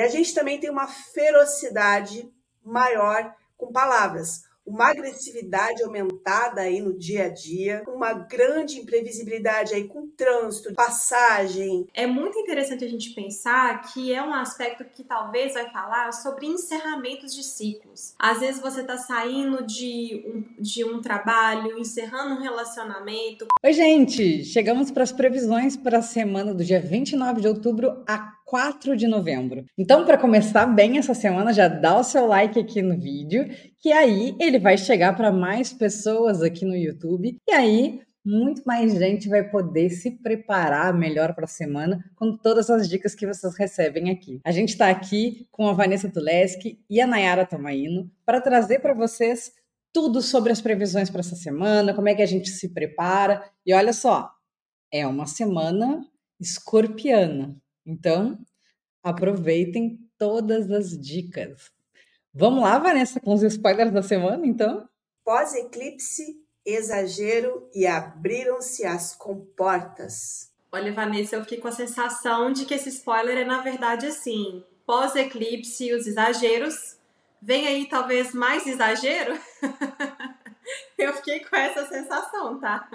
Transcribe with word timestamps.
E 0.00 0.02
a 0.02 0.08
gente 0.08 0.32
também 0.32 0.58
tem 0.58 0.70
uma 0.70 0.86
ferocidade 0.86 2.26
maior 2.64 3.36
com 3.58 3.70
palavras 3.70 4.48
uma 4.70 4.90
agressividade 4.90 5.82
aumentada 5.82 6.60
aí 6.60 6.80
no 6.80 6.96
dia 6.96 7.24
a 7.24 7.28
dia, 7.28 7.82
uma 7.88 8.12
grande 8.12 8.78
imprevisibilidade 8.78 9.74
aí 9.74 9.88
com 9.88 10.06
trânsito, 10.08 10.72
passagem. 10.74 11.88
É 11.92 12.06
muito 12.06 12.38
interessante 12.38 12.84
a 12.84 12.88
gente 12.88 13.10
pensar 13.10 13.80
que 13.82 14.12
é 14.12 14.22
um 14.22 14.32
aspecto 14.32 14.84
que 14.84 15.02
talvez 15.02 15.54
vai 15.54 15.68
falar 15.70 16.12
sobre 16.12 16.46
encerramentos 16.46 17.34
de 17.34 17.42
ciclos. 17.42 18.14
Às 18.18 18.38
vezes 18.38 18.62
você 18.62 18.82
está 18.82 18.96
saindo 18.96 19.66
de 19.66 20.24
um, 20.26 20.62
de 20.62 20.84
um 20.84 21.00
trabalho, 21.00 21.76
encerrando 21.78 22.34
um 22.34 22.40
relacionamento. 22.40 23.48
Oi, 23.62 23.72
gente! 23.72 24.44
Chegamos 24.44 24.90
para 24.92 25.02
as 25.02 25.10
previsões 25.10 25.76
para 25.76 25.98
a 25.98 26.02
semana 26.02 26.54
do 26.54 26.64
dia 26.64 26.80
29 26.80 27.40
de 27.40 27.48
outubro 27.48 28.04
a 28.06 28.39
4 28.50 28.96
de 28.96 29.06
novembro. 29.06 29.64
Então, 29.78 30.04
para 30.04 30.18
começar 30.18 30.66
bem 30.66 30.98
essa 30.98 31.14
semana, 31.14 31.52
já 31.52 31.68
dá 31.68 31.96
o 31.96 32.02
seu 32.02 32.26
like 32.26 32.58
aqui 32.58 32.82
no 32.82 32.98
vídeo, 32.98 33.48
que 33.78 33.92
aí 33.92 34.34
ele 34.40 34.58
vai 34.58 34.76
chegar 34.76 35.14
para 35.16 35.30
mais 35.30 35.72
pessoas 35.72 36.42
aqui 36.42 36.64
no 36.64 36.74
YouTube. 36.74 37.36
E 37.48 37.52
aí, 37.52 38.00
muito 38.26 38.62
mais 38.66 38.92
gente 38.94 39.28
vai 39.28 39.48
poder 39.48 39.88
se 39.90 40.20
preparar 40.20 40.92
melhor 40.92 41.32
para 41.32 41.44
a 41.44 41.46
semana 41.46 42.04
com 42.16 42.36
todas 42.36 42.68
as 42.70 42.88
dicas 42.88 43.14
que 43.14 43.24
vocês 43.24 43.56
recebem 43.56 44.10
aqui. 44.10 44.40
A 44.44 44.50
gente 44.50 44.70
está 44.70 44.90
aqui 44.90 45.46
com 45.52 45.68
a 45.68 45.72
Vanessa 45.72 46.10
Tuleski 46.10 46.84
e 46.90 47.00
a 47.00 47.06
Nayara 47.06 47.46
Tomaino 47.46 48.10
para 48.26 48.40
trazer 48.40 48.80
para 48.80 48.94
vocês 48.94 49.52
tudo 49.92 50.20
sobre 50.20 50.50
as 50.50 50.60
previsões 50.60 51.08
para 51.08 51.20
essa 51.20 51.36
semana, 51.36 51.94
como 51.94 52.08
é 52.08 52.16
que 52.16 52.22
a 52.22 52.26
gente 52.26 52.48
se 52.48 52.74
prepara. 52.74 53.48
E 53.64 53.72
olha 53.72 53.92
só, 53.92 54.28
é 54.92 55.06
uma 55.06 55.26
semana 55.26 56.04
escorpiana. 56.40 57.56
Então, 57.86 58.38
aproveitem 59.02 59.98
todas 60.18 60.70
as 60.70 60.90
dicas. 60.98 61.70
Vamos 62.32 62.62
lá, 62.62 62.78
Vanessa, 62.78 63.18
com 63.20 63.34
os 63.34 63.42
spoilers 63.42 63.92
da 63.92 64.02
semana, 64.02 64.46
então? 64.46 64.88
Pós-eclipse, 65.24 66.36
exagero 66.64 67.68
e 67.74 67.86
abriram-se 67.86 68.84
as 68.84 69.16
comportas. 69.16 70.50
Olha, 70.72 70.92
Vanessa, 70.92 71.36
eu 71.36 71.42
fiquei 71.42 71.58
com 71.58 71.68
a 71.68 71.72
sensação 71.72 72.52
de 72.52 72.64
que 72.64 72.74
esse 72.74 72.88
spoiler 72.90 73.36
é, 73.36 73.44
na 73.44 73.60
verdade, 73.60 74.06
assim: 74.06 74.64
pós-eclipse 74.86 75.86
e 75.86 75.94
os 75.94 76.06
exageros. 76.06 76.98
Vem 77.42 77.66
aí, 77.66 77.88
talvez, 77.88 78.34
mais 78.34 78.66
exagero? 78.66 79.38
Eu 80.96 81.14
fiquei 81.14 81.40
com 81.40 81.56
essa 81.56 81.86
sensação, 81.86 82.60
tá? 82.60 82.88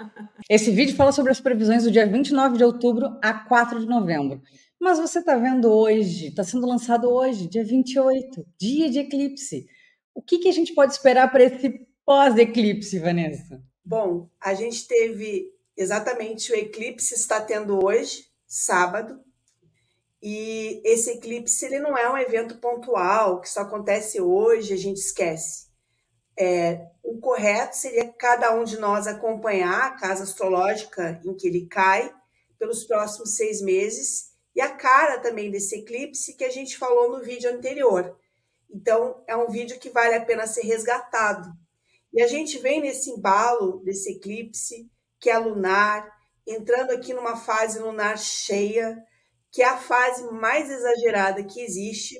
Esse 0.48 0.70
vídeo 0.70 0.96
fala 0.96 1.12
sobre 1.12 1.32
as 1.32 1.40
previsões 1.40 1.82
do 1.82 1.90
dia 1.90 2.06
29 2.06 2.56
de 2.56 2.64
outubro 2.64 3.18
a 3.20 3.34
4 3.34 3.80
de 3.80 3.86
novembro. 3.86 4.40
Mas 4.80 4.98
você 4.98 5.18
está 5.20 5.36
vendo 5.36 5.72
hoje, 5.72 6.28
está 6.28 6.44
sendo 6.44 6.66
lançado 6.66 7.10
hoje, 7.10 7.48
dia 7.48 7.64
28, 7.64 8.46
dia 8.58 8.90
de 8.90 8.98
eclipse. 9.00 9.66
O 10.14 10.22
que, 10.22 10.38
que 10.38 10.48
a 10.48 10.52
gente 10.52 10.74
pode 10.74 10.92
esperar 10.92 11.30
para 11.30 11.44
esse 11.44 11.86
pós-eclipse, 12.04 12.98
Vanessa? 12.98 13.62
Bom, 13.84 14.28
a 14.40 14.54
gente 14.54 14.86
teve 14.86 15.52
exatamente 15.76 16.52
o 16.52 16.54
eclipse 16.54 17.14
está 17.14 17.40
tendo 17.40 17.84
hoje, 17.84 18.26
sábado, 18.46 19.20
e 20.22 20.80
esse 20.84 21.10
eclipse 21.10 21.64
ele 21.64 21.78
não 21.78 21.96
é 21.96 22.10
um 22.10 22.16
evento 22.16 22.58
pontual 22.58 23.40
que 23.40 23.48
só 23.48 23.60
acontece 23.60 24.20
hoje, 24.20 24.72
a 24.72 24.76
gente 24.76 24.98
esquece. 24.98 25.66
É, 26.38 26.86
o 27.02 27.18
correto 27.18 27.76
seria 27.76 28.12
cada 28.12 28.54
um 28.54 28.64
de 28.64 28.78
nós 28.78 29.06
acompanhar 29.06 29.86
a 29.86 29.90
casa 29.92 30.24
astrológica 30.24 31.20
em 31.24 31.34
que 31.34 31.46
ele 31.46 31.66
cai 31.66 32.12
pelos 32.58 32.84
próximos 32.84 33.36
seis 33.36 33.62
meses 33.62 34.35
e 34.56 34.60
a 34.62 34.74
cara 34.74 35.18
também 35.18 35.50
desse 35.50 35.76
eclipse 35.76 36.34
que 36.34 36.42
a 36.42 36.50
gente 36.50 36.78
falou 36.78 37.10
no 37.10 37.22
vídeo 37.22 37.52
anterior. 37.52 38.18
Então, 38.70 39.22
é 39.26 39.36
um 39.36 39.50
vídeo 39.50 39.78
que 39.78 39.90
vale 39.90 40.14
a 40.14 40.24
pena 40.24 40.46
ser 40.46 40.62
resgatado. 40.62 41.52
E 42.10 42.22
a 42.22 42.26
gente 42.26 42.58
vem 42.58 42.80
nesse 42.80 43.10
embalo 43.10 43.82
desse 43.84 44.12
eclipse, 44.12 44.90
que 45.20 45.28
é 45.28 45.36
lunar, 45.36 46.10
entrando 46.46 46.92
aqui 46.92 47.12
numa 47.12 47.36
fase 47.36 47.78
lunar 47.78 48.16
cheia, 48.16 48.96
que 49.52 49.60
é 49.60 49.66
a 49.66 49.76
fase 49.76 50.24
mais 50.32 50.70
exagerada 50.70 51.44
que 51.44 51.60
existe, 51.60 52.18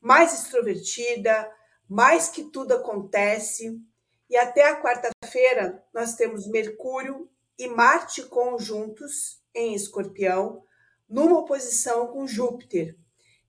mais 0.00 0.34
extrovertida, 0.34 1.48
mais 1.88 2.28
que 2.28 2.50
tudo 2.50 2.74
acontece. 2.74 3.80
E 4.28 4.36
até 4.36 4.68
a 4.68 4.82
quarta-feira 4.82 5.80
nós 5.94 6.16
temos 6.16 6.48
Mercúrio 6.48 7.30
e 7.56 7.68
Marte 7.68 8.24
conjuntos 8.24 9.40
em 9.54 9.74
Escorpião, 9.74 10.64
numa 11.08 11.38
oposição 11.38 12.08
com 12.08 12.26
Júpiter. 12.26 12.96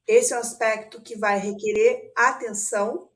Esse 0.07 0.33
é 0.33 0.37
um 0.37 0.39
aspecto 0.39 1.01
que 1.01 1.17
vai 1.17 1.37
requerer 1.37 2.11
atenção, 2.15 3.09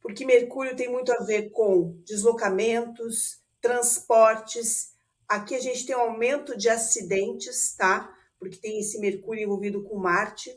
porque 0.00 0.24
Mercúrio 0.24 0.76
tem 0.76 0.88
muito 0.88 1.12
a 1.12 1.24
ver 1.24 1.50
com 1.50 2.00
deslocamentos, 2.04 3.40
transportes. 3.60 4.92
Aqui 5.28 5.54
a 5.54 5.60
gente 5.60 5.86
tem 5.86 5.96
um 5.96 6.00
aumento 6.00 6.56
de 6.56 6.68
acidentes, 6.68 7.74
tá? 7.74 8.14
Porque 8.38 8.58
tem 8.58 8.80
esse 8.80 8.98
Mercúrio 8.98 9.42
envolvido 9.42 9.82
com 9.82 9.98
Marte. 9.98 10.56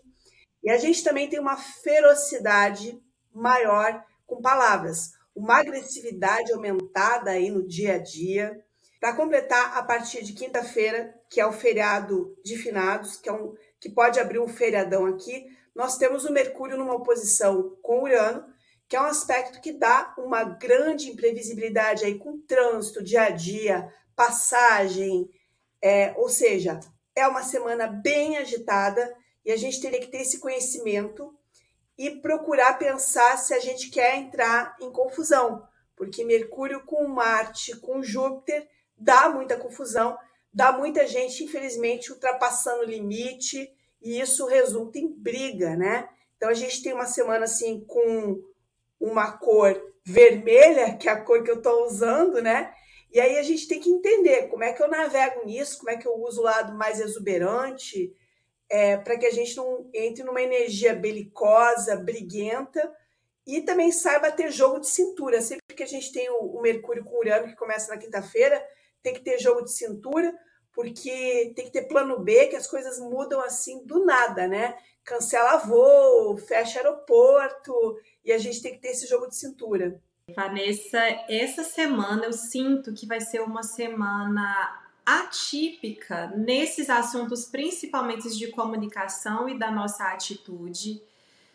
E 0.64 0.70
a 0.70 0.78
gente 0.78 1.04
também 1.04 1.30
tem 1.30 1.40
uma 1.40 1.58
ferocidade 1.58 3.02
maior 3.34 4.06
com 4.26 4.42
palavras, 4.42 5.12
uma 5.36 5.60
agressividade 5.60 6.54
aumentada 6.54 7.32
aí 7.32 7.50
no 7.50 7.68
dia 7.68 7.96
a 7.96 7.98
dia. 7.98 8.64
Para 9.00 9.16
completar, 9.16 9.78
a 9.78 9.84
partir 9.84 10.24
de 10.24 10.34
quinta-feira, 10.34 11.14
que 11.34 11.42
é 11.42 11.48
o 11.48 11.52
feriado 11.52 12.38
de 12.46 12.56
finados, 12.56 13.18
que, 13.18 13.28
é 13.28 13.34
um, 13.34 13.56
que 13.80 13.90
pode 13.90 14.20
abrir 14.20 14.38
um 14.38 14.48
feriadão 14.48 15.08
aqui, 15.08 15.48
nós 15.74 15.98
temos 15.98 16.26
o 16.26 16.32
Mercúrio 16.32 16.78
numa 16.78 16.94
oposição 16.94 17.76
com 17.82 18.04
Urano, 18.04 18.46
que 18.88 18.96
é 18.96 19.02
um 19.02 19.06
aspecto 19.06 19.60
que 19.60 19.72
dá 19.72 20.14
uma 20.16 20.44
grande 20.44 21.10
imprevisibilidade 21.10 22.06
aí 22.06 22.20
com 22.20 22.40
trânsito, 22.42 23.04
dia 23.04 23.24
a 23.24 23.30
dia, 23.32 23.92
passagem, 24.16 25.28
é, 25.82 26.14
ou 26.18 26.30
seja, 26.30 26.80
é 27.16 27.28
uma 27.28 27.42
semana 27.42 27.88
bem 27.88 28.38
agitada 28.38 29.12
e 29.44 29.52
a 29.52 29.58
gente 29.58 29.82
teria 29.82 30.00
que 30.00 30.12
ter 30.12 30.22
esse 30.22 30.40
conhecimento 30.40 31.36
e 31.98 32.12
procurar 32.12 32.78
pensar 32.78 33.40
se 33.40 33.56
a 33.56 33.60
gente 33.60 33.90
quer 33.90 34.18
entrar 34.18 34.78
em 34.80 34.92
confusão, 34.92 35.68
porque 35.96 36.24
Mercúrio 36.24 36.86
com 36.86 37.08
Marte, 37.08 37.76
com 37.80 38.04
Júpiter, 38.04 38.70
dá 38.96 39.30
muita 39.30 39.58
confusão, 39.58 40.16
dá 40.54 40.72
muita 40.72 41.08
gente, 41.08 41.44
infelizmente, 41.44 42.12
ultrapassando 42.12 42.84
o 42.84 42.86
limite, 42.86 43.70
e 44.02 44.20
isso 44.20 44.46
resulta 44.46 45.00
em 45.00 45.08
briga, 45.08 45.76
né? 45.76 46.08
Então 46.38 46.50
a 46.50 46.54
gente 46.54 46.84
tem 46.84 46.94
uma 46.94 47.06
semana 47.06 47.46
assim 47.46 47.84
com 47.86 48.42
uma 49.00 49.32
cor 49.38 49.82
vermelha, 50.06 50.98
que 50.98 51.08
é 51.08 51.12
a 51.12 51.22
cor 51.22 51.42
que 51.44 51.50
eu 51.50 51.58
estou 51.58 51.86
usando, 51.86 52.42
né? 52.42 52.74
E 53.12 53.20
aí 53.20 53.38
a 53.38 53.44
gente 53.44 53.68
tem 53.68 53.80
que 53.80 53.90
entender 53.90 54.48
como 54.48 54.64
é 54.64 54.74
que 54.74 54.82
eu 54.82 54.90
navego 54.90 55.46
nisso, 55.46 55.78
como 55.78 55.92
é 55.92 55.98
que 55.98 56.08
eu 56.08 56.16
uso 56.16 56.42
o 56.42 56.44
lado 56.44 56.76
mais 56.76 57.00
exuberante, 57.00 58.12
é, 58.70 58.98
para 58.98 59.18
que 59.18 59.26
a 59.26 59.32
gente 59.32 59.56
não 59.56 59.90
entre 59.94 60.24
numa 60.24 60.42
energia 60.42 60.94
belicosa, 60.96 61.96
briguenta, 61.96 62.92
e 63.46 63.62
também 63.62 63.92
saiba 63.92 64.32
ter 64.32 64.52
jogo 64.52 64.80
de 64.80 64.88
cintura. 64.88 65.42
Sempre 65.42 65.76
que 65.76 65.84
a 65.84 65.88
gente 65.88 66.12
tem 66.12 66.30
o, 66.30 66.58
o 66.58 66.62
Mercúrio 66.62 67.04
com 67.04 67.20
Urano, 67.20 67.48
que 67.48 67.56
começa 67.56 67.94
na 67.94 68.00
quinta-feira, 68.00 68.66
tem 69.04 69.14
que 69.14 69.20
ter 69.20 69.38
jogo 69.38 69.62
de 69.62 69.72
cintura, 69.72 70.34
porque 70.72 71.54
tem 71.56 71.66
que 71.66 71.72
ter 71.72 71.88
plano 71.88 72.20
B, 72.20 72.48
que 72.48 72.56
as 72.56 72.66
coisas 72.66 73.00
mudam 73.00 73.42
assim 73.42 73.86
do 73.86 74.04
nada, 74.04 74.48
né? 74.48 74.76
Cancela 75.04 75.58
voo, 75.58 76.38
fecha 76.38 76.80
aeroporto, 76.80 78.00
e 78.24 78.32
a 78.32 78.38
gente 78.38 78.62
tem 78.62 78.74
que 78.74 78.80
ter 78.80 78.90
esse 78.90 79.06
jogo 79.06 79.28
de 79.28 79.36
cintura. 79.36 80.02
Vanessa, 80.34 81.00
essa 81.28 81.64
semana 81.64 82.26
eu 82.26 82.34
sinto 82.34 82.94
que 82.94 83.06
vai 83.06 83.20
ser 83.20 83.42
uma 83.42 83.62
semana 83.62 84.82
atípica 85.06 86.28
nesses 86.38 86.90
assuntos, 86.90 87.46
principalmente 87.46 88.30
de 88.36 88.48
comunicação 88.48 89.50
e 89.50 89.60
da 89.60 89.70
nossa 89.70 90.06
atitude. 90.06 91.04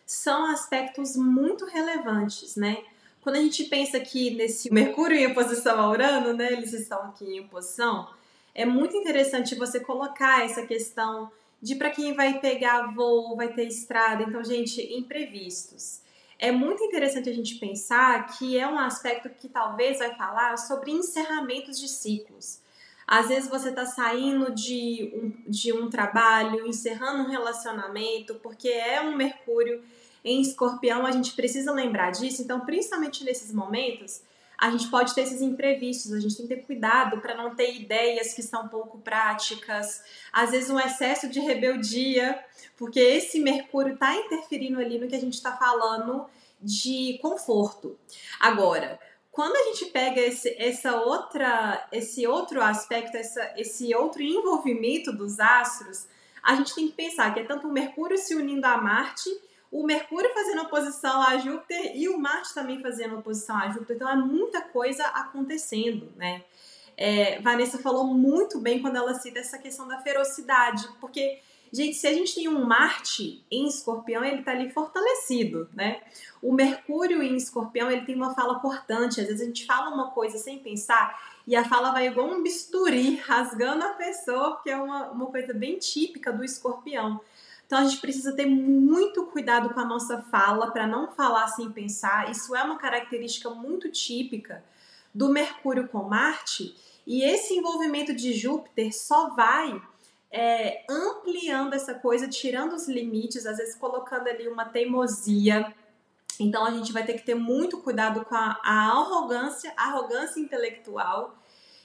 São 0.05 0.45
aspectos 0.51 1.15
muito 1.15 1.65
relevantes, 1.65 2.55
né? 2.55 2.83
Quando 3.21 3.35
a 3.35 3.39
gente 3.39 3.65
pensa 3.65 3.99
que 3.99 4.31
nesse 4.31 4.73
Mercúrio 4.73 5.17
em 5.17 5.27
oposição 5.27 5.79
a 5.79 5.89
Urano, 5.89 6.33
né, 6.33 6.53
eles 6.53 6.73
estão 6.73 7.01
aqui 7.03 7.25
em 7.25 7.41
oposição, 7.41 8.07
é 8.55 8.65
muito 8.65 8.95
interessante 8.95 9.55
você 9.55 9.79
colocar 9.79 10.45
essa 10.45 10.65
questão 10.65 11.31
de 11.61 11.75
para 11.75 11.89
quem 11.89 12.13
vai 12.13 12.39
pegar 12.39 12.93
voo, 12.93 13.35
vai 13.35 13.49
ter 13.53 13.65
estrada, 13.65 14.23
então, 14.23 14.43
gente, 14.43 14.81
imprevistos. 14.93 16.01
É 16.37 16.51
muito 16.51 16.81
interessante 16.83 17.29
a 17.29 17.33
gente 17.33 17.55
pensar 17.55 18.27
que 18.37 18.57
é 18.57 18.65
um 18.65 18.79
aspecto 18.79 19.29
que 19.29 19.49
talvez 19.49 19.99
vai 19.99 20.15
falar 20.15 20.57
sobre 20.57 20.91
encerramentos 20.91 21.77
de 21.77 21.89
ciclos. 21.89 22.61
Às 23.05 23.27
vezes 23.27 23.49
você 23.49 23.69
está 23.69 23.85
saindo 23.85 24.53
de 24.53 25.11
um, 25.13 25.51
de 25.51 25.73
um 25.73 25.89
trabalho, 25.89 26.65
encerrando 26.65 27.23
um 27.23 27.29
relacionamento, 27.29 28.35
porque 28.35 28.69
é 28.69 29.01
um 29.01 29.17
Mercúrio 29.17 29.83
em 30.23 30.41
escorpião, 30.41 31.05
a 31.05 31.11
gente 31.11 31.33
precisa 31.33 31.71
lembrar 31.71 32.11
disso. 32.11 32.41
Então, 32.41 32.61
principalmente 32.61 33.23
nesses 33.23 33.53
momentos, 33.53 34.21
a 34.59 34.69
gente 34.69 34.87
pode 34.89 35.15
ter 35.15 35.21
esses 35.21 35.41
imprevistos, 35.41 36.11
a 36.11 36.19
gente 36.19 36.35
tem 36.35 36.45
que 36.45 36.55
ter 36.55 36.61
cuidado 36.63 37.21
para 37.21 37.33
não 37.33 37.55
ter 37.55 37.75
ideias 37.75 38.33
que 38.33 38.43
são 38.43 38.67
pouco 38.67 38.97
práticas, 38.99 40.03
às 40.33 40.51
vezes 40.51 40.69
um 40.69 40.79
excesso 40.79 41.29
de 41.29 41.39
rebeldia, 41.39 42.37
porque 42.75 42.99
esse 42.99 43.39
Mercúrio 43.39 43.93
está 43.93 44.13
interferindo 44.15 44.79
ali 44.79 44.99
no 44.99 45.07
que 45.07 45.15
a 45.15 45.19
gente 45.19 45.35
está 45.35 45.55
falando 45.55 46.27
de 46.61 47.17
conforto. 47.21 47.97
Agora, 48.37 48.99
quando 49.31 49.55
a 49.55 49.63
gente 49.69 49.85
pega 49.85 50.19
esse, 50.19 50.53
essa 50.61 50.97
outra, 50.97 51.87
esse 51.93 52.27
outro 52.27 52.61
aspecto, 52.61 53.15
essa, 53.15 53.53
esse 53.55 53.95
outro 53.95 54.21
envolvimento 54.21 55.13
dos 55.13 55.39
astros, 55.39 56.05
a 56.43 56.55
gente 56.55 56.75
tem 56.75 56.87
que 56.87 56.93
pensar 56.93 57.33
que 57.33 57.39
é 57.39 57.43
tanto 57.45 57.67
o 57.67 57.71
Mercúrio 57.71 58.17
se 58.17 58.35
unindo 58.35 58.65
a 58.65 58.77
Marte 58.77 59.29
o 59.71 59.83
Mercúrio 59.83 60.33
fazendo 60.33 60.63
oposição 60.63 61.21
a 61.21 61.37
Júpiter 61.37 61.95
e 61.95 62.09
o 62.09 62.17
Marte 62.17 62.53
também 62.53 62.81
fazendo 62.81 63.19
oposição 63.19 63.55
a 63.55 63.69
Júpiter. 63.69 63.95
Então 63.95 64.09
é 64.09 64.15
muita 64.15 64.61
coisa 64.61 65.03
acontecendo, 65.07 66.11
né? 66.15 66.43
É, 66.97 67.39
Vanessa 67.39 67.77
falou 67.77 68.05
muito 68.05 68.59
bem 68.59 68.81
quando 68.81 68.97
ela 68.97 69.13
cita 69.13 69.39
essa 69.39 69.57
questão 69.57 69.87
da 69.87 70.01
ferocidade, 70.01 70.85
porque, 70.99 71.39
gente, 71.71 71.95
se 71.95 72.05
a 72.05 72.13
gente 72.13 72.35
tem 72.35 72.49
um 72.49 72.65
Marte 72.65 73.41
em 73.49 73.67
escorpião, 73.67 74.21
ele 74.25 74.41
tá 74.41 74.51
ali 74.51 74.69
fortalecido, 74.69 75.69
né? 75.73 76.01
O 76.41 76.51
Mercúrio 76.51 77.23
em 77.23 77.37
escorpião, 77.37 77.89
ele 77.89 78.05
tem 78.05 78.15
uma 78.15 78.33
fala 78.33 78.59
cortante, 78.59 79.21
às 79.21 79.27
vezes 79.27 79.41
a 79.41 79.45
gente 79.45 79.65
fala 79.65 79.93
uma 79.93 80.11
coisa 80.11 80.37
sem 80.37 80.59
pensar 80.59 81.17
e 81.47 81.55
a 81.55 81.63
fala 81.63 81.91
vai 81.91 82.07
igual 82.07 82.27
um 82.27 82.43
bisturi, 82.43 83.15
rasgando 83.25 83.85
a 83.85 83.93
pessoa, 83.93 84.59
que 84.61 84.69
é 84.69 84.75
uma, 84.75 85.09
uma 85.09 85.27
coisa 85.27 85.53
bem 85.53 85.79
típica 85.79 86.33
do 86.33 86.43
escorpião. 86.43 87.21
Então 87.69 87.77
a 87.77 87.83
gente 87.83 88.01
precisa 88.01 88.35
ter 88.35 88.47
muito 88.47 89.27
cuidado 89.27 89.71
com 89.71 89.79
a 89.79 89.85
nossa 89.85 90.23
fala 90.23 90.71
para 90.71 90.87
não 90.87 91.11
falar 91.11 91.47
sem 91.49 91.71
pensar. 91.71 92.31
Isso 92.31 92.55
é 92.55 92.63
uma 92.63 92.79
característica 92.79 93.47
muito 93.51 93.91
típica 93.91 94.63
do 95.13 95.29
Mercúrio 95.29 95.87
com 95.87 96.01
Marte. 96.01 96.75
E 97.05 97.21
esse 97.21 97.53
envolvimento 97.53 98.11
de 98.11 98.33
Júpiter 98.33 98.91
só 98.91 99.35
vai 99.35 99.79
é, 100.31 100.83
ampliando 100.89 101.75
essa 101.75 101.93
coisa, 101.93 102.27
tirando 102.27 102.73
os 102.73 102.87
limites, 102.87 103.45
às 103.45 103.57
vezes 103.57 103.75
colocando 103.75 104.27
ali 104.27 104.47
uma 104.47 104.65
teimosia. 104.65 105.71
Então 106.39 106.65
a 106.65 106.71
gente 106.71 106.91
vai 106.91 107.05
ter 107.05 107.13
que 107.13 107.23
ter 107.23 107.35
muito 107.35 107.77
cuidado 107.81 108.25
com 108.25 108.33
a, 108.33 108.59
a 108.63 108.89
arrogância, 108.93 109.71
arrogância 109.77 110.39
intelectual 110.39 111.37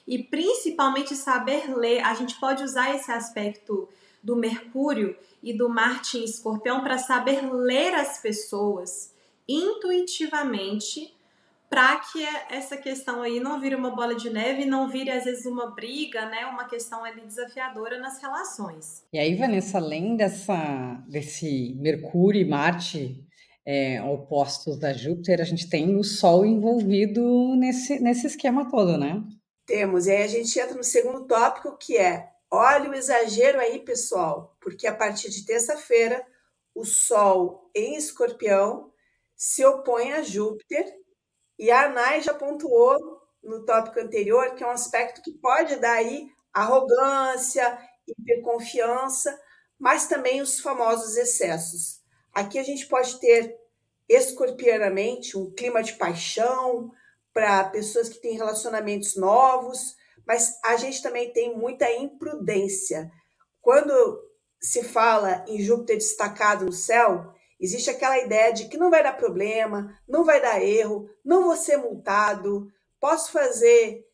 e 0.06 0.22
principalmente 0.22 1.14
saber 1.14 1.76
ler. 1.76 2.00
A 2.00 2.14
gente 2.14 2.40
pode 2.40 2.64
usar 2.64 2.94
esse 2.94 3.12
aspecto 3.12 3.86
do 4.24 4.34
Mercúrio 4.34 5.14
e 5.42 5.52
do 5.52 5.68
Marte 5.68 6.16
em 6.16 6.24
Escorpião 6.24 6.82
para 6.82 6.96
saber 6.96 7.42
ler 7.52 7.94
as 7.94 8.18
pessoas 8.22 9.12
intuitivamente 9.46 11.14
para 11.68 11.96
que 11.96 12.24
essa 12.50 12.76
questão 12.76 13.20
aí 13.20 13.40
não 13.40 13.60
vire 13.60 13.74
uma 13.74 13.90
bola 13.90 14.14
de 14.14 14.30
neve, 14.30 14.64
não 14.64 14.88
vire 14.88 15.10
às 15.10 15.24
vezes 15.24 15.44
uma 15.44 15.74
briga, 15.74 16.24
né, 16.26 16.46
uma 16.46 16.64
questão 16.66 17.04
ali 17.04 17.20
desafiadora 17.20 17.98
nas 17.98 18.22
relações. 18.22 19.02
E 19.12 19.18
aí, 19.18 19.34
Vanessa, 19.34 19.78
além 19.78 20.16
dessa 20.16 21.02
desse 21.08 21.74
Mercúrio 21.78 22.40
e 22.40 22.44
Marte 22.44 23.26
é, 23.66 24.00
opostos 24.02 24.78
da 24.78 24.92
Júpiter, 24.92 25.40
a 25.40 25.44
gente 25.44 25.68
tem 25.68 25.96
o 25.96 26.04
Sol 26.04 26.46
envolvido 26.46 27.54
nesse, 27.56 27.98
nesse 27.98 28.26
esquema 28.28 28.70
todo, 28.70 28.96
né? 28.96 29.22
Temos. 29.66 30.06
E 30.06 30.12
aí 30.12 30.22
a 30.22 30.28
gente 30.28 30.58
entra 30.58 30.76
no 30.76 30.84
segundo 30.84 31.26
tópico, 31.26 31.76
que 31.76 31.96
é 31.96 32.33
Olha 32.50 32.90
o 32.90 32.94
exagero 32.94 33.58
aí, 33.60 33.80
pessoal, 33.80 34.56
porque 34.60 34.86
a 34.86 34.94
partir 34.94 35.30
de 35.30 35.44
terça-feira 35.44 36.24
o 36.74 36.84
Sol 36.84 37.70
em 37.74 37.96
Escorpião 37.96 38.92
se 39.36 39.64
opõe 39.64 40.12
a 40.12 40.22
Júpiter 40.22 40.84
e 41.58 41.70
a 41.70 41.86
Anai 41.86 42.20
já 42.20 42.34
pontuou 42.34 42.96
no 43.42 43.64
tópico 43.64 44.00
anterior 44.00 44.54
que 44.54 44.64
é 44.64 44.66
um 44.66 44.70
aspecto 44.70 45.22
que 45.22 45.32
pode 45.32 45.76
dar 45.76 45.94
aí 45.94 46.28
arrogância, 46.52 47.78
hiperconfiança, 48.06 49.38
mas 49.78 50.06
também 50.06 50.40
os 50.40 50.60
famosos 50.60 51.16
excessos. 51.16 52.00
Aqui 52.32 52.58
a 52.58 52.62
gente 52.62 52.86
pode 52.86 53.18
ter 53.20 53.56
escorpianamente 54.08 55.36
um 55.36 55.52
clima 55.52 55.82
de 55.82 55.94
paixão 55.94 56.90
para 57.32 57.64
pessoas 57.64 58.08
que 58.08 58.20
têm 58.20 58.36
relacionamentos 58.36 59.16
novos, 59.16 59.96
mas 60.26 60.58
a 60.64 60.76
gente 60.76 61.02
também 61.02 61.32
tem 61.32 61.56
muita 61.56 61.90
imprudência. 61.92 63.10
Quando 63.60 64.20
se 64.60 64.82
fala 64.82 65.44
em 65.48 65.60
Júpiter 65.60 65.96
destacado 65.96 66.64
no 66.64 66.72
céu, 66.72 67.32
existe 67.60 67.90
aquela 67.90 68.18
ideia 68.18 68.52
de 68.52 68.68
que 68.68 68.78
não 68.78 68.90
vai 68.90 69.02
dar 69.02 69.16
problema, 69.16 69.98
não 70.08 70.24
vai 70.24 70.40
dar 70.40 70.62
erro, 70.62 71.08
não 71.24 71.44
vou 71.44 71.56
ser 71.56 71.76
multado, 71.76 72.68
posso 73.00 73.30
fazer 73.30 74.04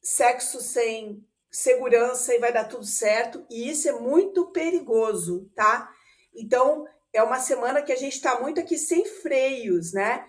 sexo 0.00 0.60
sem 0.60 1.24
segurança 1.50 2.34
e 2.34 2.38
vai 2.38 2.52
dar 2.52 2.64
tudo 2.64 2.84
certo, 2.84 3.44
e 3.50 3.68
isso 3.68 3.88
é 3.88 3.92
muito 3.92 4.52
perigoso, 4.52 5.50
tá? 5.54 5.90
Então, 6.34 6.86
é 7.12 7.22
uma 7.22 7.40
semana 7.40 7.82
que 7.82 7.92
a 7.92 7.96
gente 7.96 8.12
está 8.12 8.38
muito 8.40 8.60
aqui 8.60 8.76
sem 8.76 9.04
freios, 9.06 9.92
né? 9.92 10.26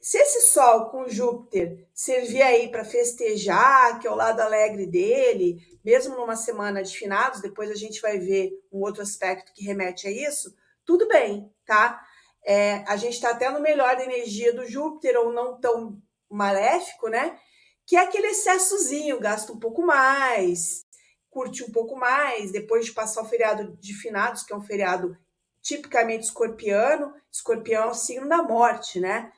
Se 0.00 0.16
esse 0.16 0.42
Sol 0.42 0.90
com 0.90 1.08
Júpiter 1.08 1.88
servir 1.92 2.42
aí 2.42 2.70
para 2.70 2.84
festejar, 2.84 3.98
que 3.98 4.06
é 4.06 4.10
o 4.10 4.14
lado 4.14 4.40
alegre 4.40 4.86
dele, 4.86 5.60
mesmo 5.84 6.16
numa 6.16 6.36
semana 6.36 6.82
de 6.82 6.96
finados, 6.96 7.40
depois 7.40 7.70
a 7.70 7.74
gente 7.74 8.00
vai 8.00 8.18
ver 8.18 8.52
um 8.72 8.80
outro 8.80 9.02
aspecto 9.02 9.52
que 9.52 9.64
remete 9.64 10.06
a 10.06 10.10
isso, 10.10 10.54
tudo 10.84 11.08
bem, 11.08 11.52
tá? 11.66 12.00
É, 12.44 12.84
a 12.86 12.96
gente 12.96 13.14
está 13.14 13.30
até 13.30 13.50
no 13.50 13.60
melhor 13.60 13.96
da 13.96 14.04
energia 14.04 14.52
do 14.52 14.66
Júpiter, 14.66 15.18
ou 15.18 15.32
não 15.32 15.60
tão 15.60 16.00
maléfico, 16.30 17.08
né? 17.08 17.36
Que 17.84 17.96
é 17.96 18.00
aquele 18.00 18.28
excessozinho, 18.28 19.18
gasta 19.18 19.52
um 19.52 19.58
pouco 19.58 19.82
mais, 19.82 20.86
curte 21.28 21.64
um 21.64 21.72
pouco 21.72 21.96
mais, 21.96 22.52
depois 22.52 22.86
de 22.86 22.92
passar 22.92 23.22
o 23.22 23.28
feriado 23.28 23.76
de 23.80 23.94
finados, 23.94 24.44
que 24.44 24.52
é 24.52 24.56
um 24.56 24.62
feriado 24.62 25.16
tipicamente 25.60 26.24
escorpiano, 26.24 27.12
escorpião 27.30 27.84
é 27.84 27.86
o 27.86 27.94
signo 27.94 28.28
da 28.28 28.42
morte, 28.42 29.00
né? 29.00 29.32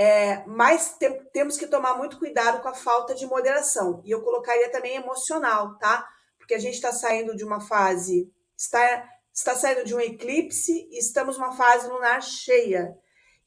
É, 0.00 0.44
mas 0.46 0.96
te, 0.96 1.10
temos 1.32 1.56
que 1.56 1.66
tomar 1.66 1.98
muito 1.98 2.20
cuidado 2.20 2.62
com 2.62 2.68
a 2.68 2.72
falta 2.72 3.16
de 3.16 3.26
moderação. 3.26 4.00
E 4.04 4.12
eu 4.12 4.22
colocaria 4.22 4.70
também 4.70 4.94
emocional, 4.94 5.76
tá? 5.76 6.06
Porque 6.38 6.54
a 6.54 6.58
gente 6.60 6.74
está 6.74 6.92
saindo 6.92 7.34
de 7.34 7.42
uma 7.42 7.60
fase, 7.60 8.32
está, 8.56 9.04
está 9.34 9.56
saindo 9.56 9.84
de 9.84 9.96
um 9.96 10.00
eclipse 10.00 10.88
e 10.92 11.00
estamos 11.00 11.36
numa 11.36 11.50
fase 11.50 11.88
lunar 11.88 12.22
cheia. 12.22 12.96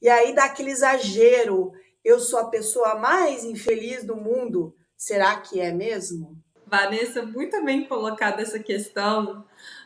E 0.01 0.09
aí 0.09 0.35
dá 0.35 0.43
aquele 0.43 0.71
exagero. 0.71 1.71
Eu 2.03 2.19
sou 2.19 2.39
a 2.39 2.49
pessoa 2.49 2.95
mais 2.95 3.45
infeliz 3.45 4.03
do 4.03 4.17
mundo. 4.17 4.75
Será 4.97 5.39
que 5.39 5.61
é 5.61 5.71
mesmo? 5.71 6.37
Vanessa, 6.67 7.25
muito 7.25 7.63
bem 7.63 7.87
colocada 7.87 8.41
essa 8.41 8.59
questão. 8.59 9.45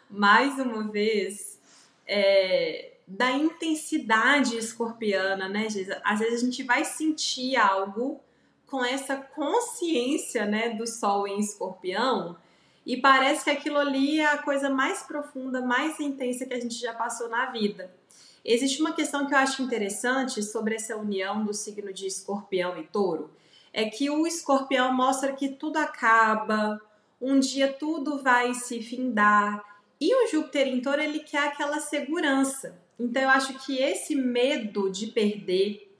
Mais 0.10 0.58
uma 0.58 0.92
vez, 0.92 1.60
é, 2.08 2.95
da 3.08 3.32
intensidade 3.32 4.58
escorpiana, 4.58 5.48
né, 5.48 5.70
Geisa? 5.70 6.02
Às 6.04 6.20
vezes 6.20 6.42
a 6.42 6.46
gente 6.46 6.64
vai 6.64 6.84
sentir 6.84 7.56
algo 7.56 8.20
com 8.66 8.84
essa 8.84 9.16
consciência, 9.16 10.46
né, 10.46 10.70
do 10.70 10.88
sol 10.88 11.28
em 11.28 11.40
escorpião, 11.40 12.36
e 12.86 12.98
parece 12.98 13.44
que 13.44 13.50
aquilo 13.50 13.78
ali 13.78 14.20
é 14.20 14.26
a 14.26 14.38
coisa 14.38 14.70
mais 14.70 15.04
profunda, 15.04 15.62
mais 15.62 16.00
intensa 16.00 16.46
que 16.46 16.54
a 16.54 16.60
gente 16.60 16.76
já 16.76 16.94
passou 16.94 17.30
na 17.30 17.48
vida. 17.48 17.94
Existe 18.44 18.82
uma 18.82 18.94
questão 18.94 19.26
que 19.26 19.34
eu 19.34 19.38
acho 19.38 19.62
interessante 19.62 20.42
sobre 20.44 20.76
essa 20.76 20.96
união 20.96 21.44
do 21.44 21.54
signo 21.54 21.94
de 21.94 22.06
escorpião 22.06 22.78
e 22.80 22.84
touro, 22.84 23.32
é 23.72 23.86
que 23.86 24.10
o 24.10 24.26
escorpião 24.26 24.94
mostra 24.94 25.34
que 25.34 25.50
tudo 25.50 25.78
acaba, 25.78 26.80
um 27.20 27.40
dia 27.40 27.72
tudo 27.72 28.22
vai 28.22 28.54
se 28.54 28.82
findar, 28.82 29.64
e 30.00 30.14
o 30.14 30.28
Júpiter 30.28 30.68
em 30.68 30.82
touro, 30.82 31.02
ele 31.02 31.20
quer 31.20 31.48
aquela 31.48 31.80
segurança. 31.80 32.85
Então, 33.00 33.22
eu 33.22 33.30
acho 33.30 33.54
que 33.66 33.78
esse 33.78 34.16
medo 34.16 34.90
de 34.90 35.08
perder 35.08 35.92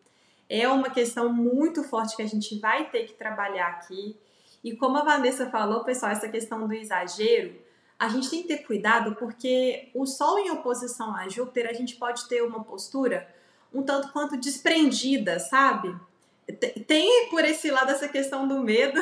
é 0.50 0.68
uma 0.68 0.90
questão 0.90 1.32
muito 1.32 1.84
forte 1.84 2.16
que 2.16 2.22
a 2.22 2.28
gente 2.28 2.58
vai 2.60 2.90
ter 2.90 3.06
que 3.06 3.14
trabalhar 3.14 3.68
aqui. 3.68 4.16
E 4.64 4.76
como 4.76 4.98
a 4.98 5.04
Vanessa 5.04 5.50
falou, 5.50 5.84
pessoal, 5.84 6.12
essa 6.12 6.30
questão 6.30 6.68
do 6.68 6.74
exagero, 6.74 7.56
a 7.98 8.08
gente 8.08 8.30
tem 8.30 8.42
que 8.42 8.48
ter 8.48 8.60
cuidado 8.60 9.16
porque 9.16 9.90
o 9.94 10.06
Sol 10.06 10.40
em 10.40 10.52
oposição 10.52 11.16
a 11.16 11.28
Júpiter, 11.28 11.70
a 11.70 11.74
gente 11.74 11.96
pode 11.96 12.28
ter 12.28 12.42
uma 12.42 12.64
postura 12.64 13.28
um 13.74 13.84
tanto 13.84 14.12
quanto 14.14 14.38
desprendida, 14.38 15.38
sabe? 15.38 15.94
Tem 16.88 17.30
por 17.30 17.44
esse 17.44 17.72
lado 17.72 17.92
essa 17.92 18.08
questão 18.08 18.48
do 18.48 18.60
medo 18.60 19.02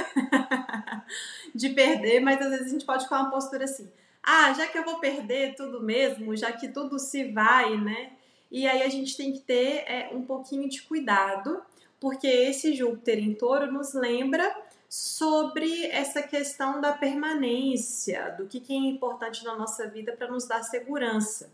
de 1.53 1.69
perder, 1.69 2.19
mas 2.21 2.41
às 2.41 2.49
vezes 2.51 2.67
a 2.67 2.69
gente 2.69 2.85
pode 2.85 3.03
ficar 3.03 3.19
uma 3.19 3.31
postura 3.31 3.65
assim 3.65 3.89
ah, 4.23 4.53
já 4.53 4.65
que 4.67 4.77
eu 4.77 4.85
vou 4.85 4.99
perder 4.99 5.53
tudo 5.55 5.81
mesmo, 5.83 6.35
já 6.35 6.51
que 6.53 6.69
tudo 6.69 6.97
se 6.97 7.25
vai, 7.25 7.77
né? 7.77 8.13
E 8.49 8.65
aí 8.65 8.81
a 8.81 8.89
gente 8.89 9.17
tem 9.17 9.33
que 9.33 9.39
ter 9.39 9.83
é, 9.85 10.09
um 10.13 10.23
pouquinho 10.23 10.69
de 10.69 10.81
cuidado, 10.83 11.61
porque 11.99 12.27
esse 12.27 12.73
Júpiter 12.73 13.19
em 13.19 13.33
touro 13.33 13.69
nos 13.69 13.93
lembra 13.93 14.55
sobre 14.87 15.87
essa 15.87 16.21
questão 16.21 16.79
da 16.79 16.93
permanência, 16.93 18.33
do 18.37 18.47
que, 18.47 18.61
que 18.61 18.71
é 18.71 18.77
importante 18.77 19.43
na 19.43 19.55
nossa 19.55 19.87
vida 19.87 20.13
para 20.13 20.31
nos 20.31 20.47
dar 20.47 20.63
segurança. 20.63 21.51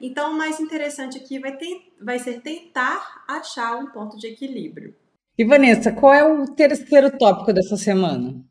Então, 0.00 0.32
o 0.32 0.38
mais 0.38 0.60
interessante 0.60 1.18
aqui 1.18 1.38
vai, 1.38 1.56
ter, 1.56 1.92
vai 2.00 2.18
ser 2.18 2.40
tentar 2.40 3.24
achar 3.26 3.76
um 3.76 3.86
ponto 3.90 4.16
de 4.16 4.28
equilíbrio. 4.28 4.94
E 5.38 5.44
Vanessa, 5.44 5.92
qual 5.92 6.14
é 6.14 6.24
o 6.24 6.54
terceiro 6.54 7.18
tópico 7.18 7.52
dessa 7.52 7.76
semana? 7.76 8.42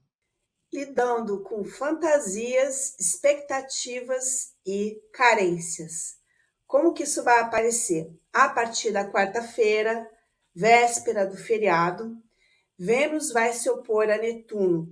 Lidando 0.72 1.42
com 1.42 1.64
fantasias, 1.64 2.96
expectativas 3.00 4.54
e 4.64 5.02
carências. 5.12 6.18
Como 6.68 6.94
que 6.94 7.02
isso 7.02 7.24
vai 7.24 7.40
aparecer? 7.40 8.08
A 8.32 8.50
partir 8.50 8.92
da 8.92 9.12
quarta-feira, 9.12 10.08
véspera 10.54 11.26
do 11.26 11.36
feriado, 11.36 12.16
Vênus 12.78 13.32
vai 13.32 13.52
se 13.52 13.68
opor 13.68 14.08
a 14.12 14.18
Netuno. 14.20 14.88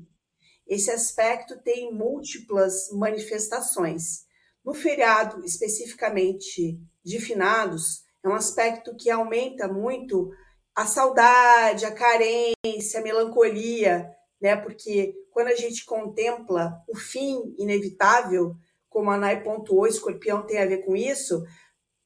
Esse 0.66 0.90
aspecto 0.90 1.62
tem 1.62 1.94
múltiplas 1.94 2.90
manifestações. 2.92 4.26
No 4.66 4.74
feriado, 4.74 5.46
especificamente 5.46 6.80
de 7.04 7.20
finados, 7.20 8.04
é 8.24 8.30
um 8.30 8.34
aspecto 8.34 8.96
que 8.96 9.12
aumenta 9.12 9.68
muito 9.68 10.32
a 10.76 10.86
saudade, 10.86 11.86
a 11.86 11.92
carência, 11.92 13.00
a 13.00 13.04
melancolia, 13.04 14.10
né? 14.42 14.56
Porque 14.56 15.14
quando 15.32 15.48
a 15.48 15.56
gente 15.56 15.86
contempla 15.86 16.82
o 16.88 16.98
fim 16.98 17.56
inevitável, 17.58 18.56
como 18.90 19.10
a 19.10 19.18
Nai 19.18 19.42
pontuou, 19.44 19.88
escorpião 19.88 20.46
tem 20.46 20.60
a 20.60 20.66
ver 20.66 20.86
com 20.86 20.96
isso, 20.96 21.44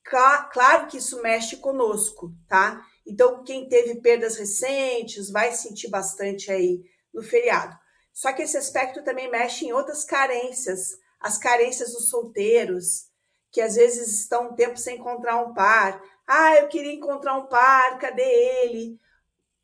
claro 0.03 0.87
que 0.87 0.97
isso 0.97 1.21
mexe 1.21 1.57
conosco, 1.57 2.31
tá? 2.47 2.81
Então, 3.05 3.43
quem 3.43 3.67
teve 3.67 4.01
perdas 4.01 4.37
recentes 4.37 5.29
vai 5.29 5.51
sentir 5.53 5.89
bastante 5.89 6.51
aí 6.51 6.81
no 7.13 7.21
feriado. 7.21 7.75
Só 8.13 8.33
que 8.33 8.41
esse 8.41 8.57
aspecto 8.57 9.03
também 9.03 9.29
mexe 9.29 9.65
em 9.65 9.73
outras 9.73 10.03
carências, 10.03 10.97
as 11.19 11.37
carências 11.37 11.93
dos 11.93 12.09
solteiros, 12.09 13.05
que 13.51 13.61
às 13.61 13.75
vezes 13.75 14.21
estão 14.21 14.49
um 14.49 14.55
tempo 14.55 14.77
sem 14.77 14.97
encontrar 14.97 15.41
um 15.41 15.53
par. 15.53 16.01
Ah, 16.27 16.55
eu 16.57 16.67
queria 16.67 16.93
encontrar 16.93 17.37
um 17.37 17.47
par, 17.47 17.97
cadê 17.99 18.21
ele? 18.21 18.99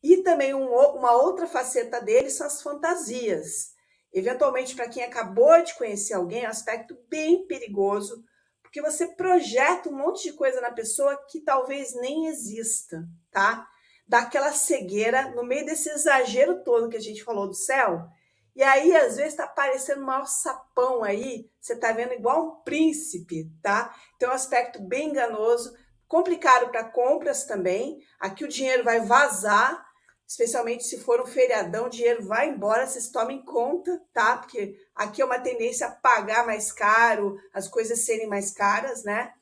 E 0.01 0.17
também 0.23 0.53
um, 0.53 0.65
uma 0.65 1.11
outra 1.11 1.45
faceta 1.45 1.99
dele 1.99 2.29
são 2.29 2.47
as 2.47 2.61
fantasias. 2.61 3.73
Eventualmente, 4.13 4.75
para 4.75 4.87
quem 4.87 5.03
acabou 5.03 5.61
de 5.61 5.75
conhecer 5.75 6.13
alguém, 6.13 6.43
é 6.43 6.47
um 6.47 6.51
aspecto 6.51 6.97
bem 7.09 7.45
perigoso, 7.47 8.23
porque 8.61 8.81
você 8.81 9.07
projeta 9.07 9.89
um 9.89 9.97
monte 9.97 10.23
de 10.23 10.33
coisa 10.33 10.61
na 10.61 10.71
pessoa 10.71 11.17
que 11.29 11.41
talvez 11.41 11.95
nem 11.95 12.27
exista, 12.27 13.03
tá? 13.31 13.67
Daquela 14.07 14.51
cegueira 14.51 15.29
no 15.29 15.43
meio 15.43 15.65
desse 15.65 15.89
exagero 15.89 16.63
todo 16.63 16.89
que 16.89 16.97
a 16.97 17.01
gente 17.01 17.23
falou 17.23 17.47
do 17.47 17.53
céu. 17.53 18.07
E 18.55 18.61
aí, 18.61 18.95
às 18.95 19.15
vezes, 19.15 19.33
está 19.33 19.47
parecendo 19.47 20.01
um 20.01 20.05
maior 20.05 20.27
sapão 20.27 21.03
aí, 21.03 21.49
você 21.59 21.73
está 21.73 21.91
vendo 21.91 22.13
igual 22.13 22.45
um 22.45 22.55
príncipe, 22.63 23.51
tá? 23.63 23.95
Então, 24.15 24.29
é 24.29 24.31
um 24.31 24.35
aspecto 24.35 24.79
bem 24.79 25.09
enganoso, 25.09 25.75
complicado 26.07 26.69
para 26.69 26.83
compras 26.83 27.45
também. 27.45 27.99
Aqui 28.19 28.43
o 28.43 28.47
dinheiro 28.47 28.83
vai 28.83 29.01
vazar, 29.01 29.83
especialmente 30.27 30.83
se 30.83 30.99
for 30.99 31.21
um 31.21 31.25
feriadão, 31.25 31.85
o 31.85 31.89
dinheiro 31.89 32.25
vai 32.25 32.49
embora, 32.49 32.87
vocês 32.87 33.09
tomem 33.09 33.43
conta, 33.43 34.01
tá? 34.13 34.37
Porque 34.37 34.75
aqui 34.95 35.21
é 35.21 35.25
uma 35.25 35.39
tendência 35.39 35.87
a 35.87 35.91
pagar 35.91 36.45
mais 36.45 36.71
caro, 36.71 37.37
as 37.53 37.67
coisas 37.67 38.05
serem 38.05 38.27
mais 38.27 38.51
caras, 38.51 39.03
né? 39.03 39.33